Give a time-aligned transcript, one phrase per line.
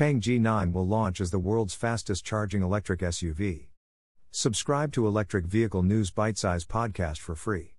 [0.00, 3.66] Xpeng G9 will launch as the world's fastest charging electric SUV.
[4.30, 7.74] Subscribe to Electric Vehicle News Bite Size podcast for free.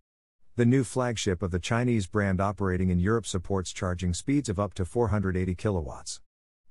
[0.56, 4.76] The new flagship of the Chinese brand operating in Europe supports charging speeds of up
[4.76, 6.22] to 480 kilowatts.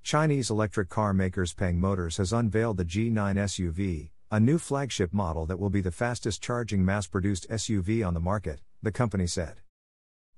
[0.05, 5.46] Chinese electric car maker XPeng Motors has unveiled the G9 SUV, a new flagship model
[5.46, 9.56] that will be the fastest charging mass produced SUV on the market, the company said.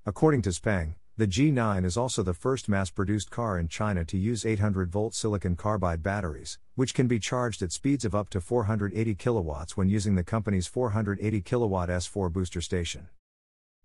[0.07, 4.17] According to XPeng, the G9 is also the first mass produced car in China to
[4.17, 8.41] use 800 volt silicon carbide batteries, which can be charged at speeds of up to
[8.41, 13.09] 480 kilowatts when using the company's 480 kilowatt S4 booster station.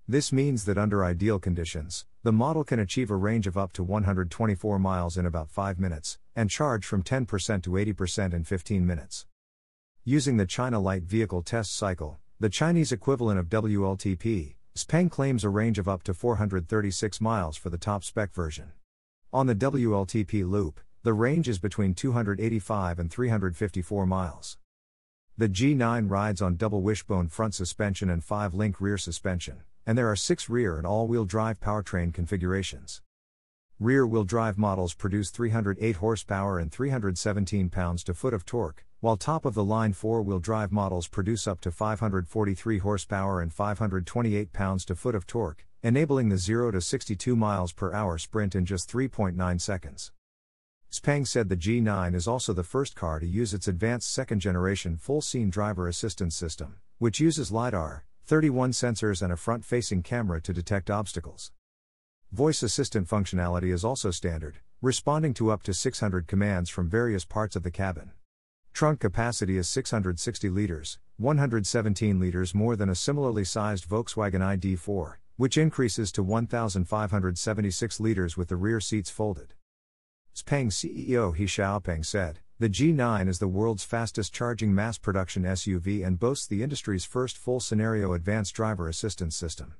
[0.08, 3.82] This means that under ideal conditions, the model can achieve a range of up to
[3.82, 9.26] 124 miles in about 5 minutes, and charge from 10% to 80% in 15 minutes.
[10.02, 15.48] Using the China Light Vehicle Test Cycle, the Chinese equivalent of WLTP, XPeng claims a
[15.48, 18.70] range of up to 436 miles for the top spec version.
[19.32, 24.56] On the WLTP loop, the range is between 285 and 354 miles.
[25.36, 30.08] The G9 rides on double wishbone front suspension and 5 link rear suspension, and there
[30.08, 33.02] are 6 rear and all wheel drive powertrain configurations.
[33.80, 39.16] Rear wheel drive models produce 308 horsepower and 317 pounds to foot of torque, while
[39.16, 44.52] top of the line four wheel drive models produce up to 543 horsepower and 528
[44.52, 48.64] pounds to foot of torque, enabling the 0 to 62 miles per hour sprint in
[48.64, 50.10] just 3.9 seconds.
[50.90, 54.96] XPeng said the G9 is also the first car to use its advanced second generation
[54.96, 60.40] full scene driver assistance system, which uses LiDAR, 31 sensors, and a front facing camera
[60.40, 61.52] to detect obstacles.
[62.32, 67.56] Voice assistant functionality is also standard, responding to up to 600 commands from various parts
[67.56, 68.10] of the cabin.
[68.74, 75.56] Trunk capacity is 660 liters, 117 liters more than a similarly sized Volkswagen ID4, which
[75.56, 79.54] increases to 1,576 liters with the rear seats folded.
[80.36, 86.06] XPeng CEO He Xiaopeng said, The G9 is the world's fastest charging mass production SUV
[86.06, 89.76] and boasts the industry's first full scenario advanced driver assistance system.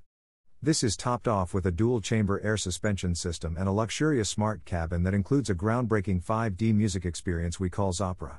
[0.61, 4.65] This is topped off with a dual chamber air suspension system and a luxurious smart
[4.65, 8.39] cabin that includes a groundbreaking 5D music experience we call Xopera.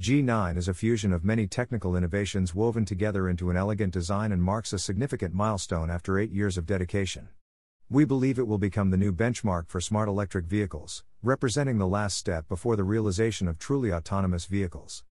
[0.00, 4.40] G9 is a fusion of many technical innovations woven together into an elegant design and
[4.40, 7.28] marks a significant milestone after eight years of dedication.
[7.90, 12.16] We believe it will become the new benchmark for smart electric vehicles, representing the last
[12.16, 15.02] step before the realization of truly autonomous vehicles.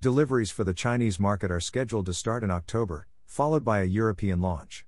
[0.00, 4.40] Deliveries for the Chinese market are scheduled to start in October, followed by a European
[4.40, 4.86] launch.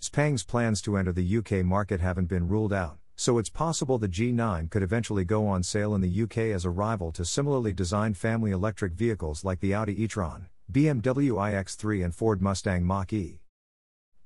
[0.00, 4.08] XPeng's plans to enter the UK market haven't been ruled out, so it's possible the
[4.08, 8.16] G9 could eventually go on sale in the UK as a rival to similarly designed
[8.16, 13.40] family electric vehicles like the Audi e-tron, BMW iX3 and Ford Mustang Mach-E.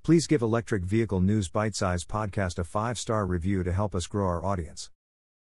[0.02, 4.26] Please give Electric Vehicle News Bite Size Podcast a 5-star review to help us grow
[4.26, 4.90] our audience.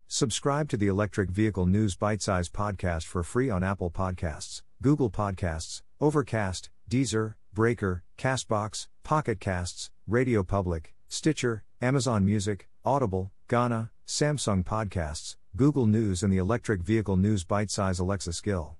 [0.07, 5.09] Subscribe to the Electric Vehicle News Bite Size Podcast for free on Apple Podcasts, Google
[5.09, 14.63] Podcasts, Overcast, Deezer, Breaker, Castbox, Pocket Casts, Radio Public, Stitcher, Amazon Music, Audible, Gaana, Samsung
[14.63, 18.77] Podcasts, Google News, and the Electric Vehicle News Bite Size Alexa skill.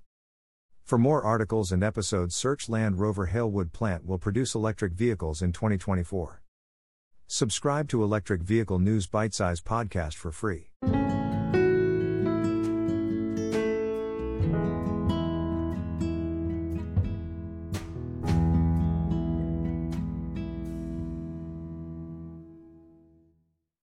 [0.84, 5.52] For more articles and episodes, search Land Rover Halewood plant will produce electric vehicles in
[5.52, 6.42] 2024.
[7.26, 10.71] Subscribe to Electric Vehicle News Bite Size Podcast for free.